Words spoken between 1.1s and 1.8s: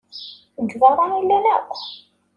i llan akk.